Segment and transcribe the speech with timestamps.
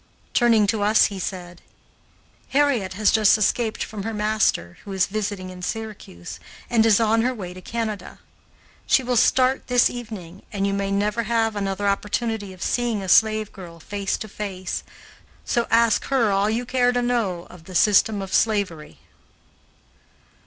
[0.33, 1.61] Turning to us he said:
[2.49, 6.39] "Harriet has just escaped from her master, who is visiting in Syracuse,
[6.71, 8.17] and is on her way to Canada.
[8.87, 13.07] She will start this evening and you may never have another opportunity of seeing a
[13.07, 14.81] slave girl face to face,
[15.45, 18.97] so ask her all you care to know of the system of slavery."